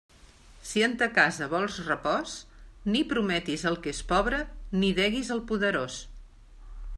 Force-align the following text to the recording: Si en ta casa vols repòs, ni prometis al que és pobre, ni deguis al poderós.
Si 0.67 0.81
en 0.85 0.93
ta 1.01 1.07
casa 1.17 1.49
vols 1.51 1.75
repòs, 1.89 2.33
ni 2.95 3.03
prometis 3.11 3.67
al 3.73 3.77
que 3.85 3.93
és 3.97 4.01
pobre, 4.13 4.41
ni 4.85 4.91
deguis 5.03 5.31
al 5.37 5.45
poderós. 5.53 6.01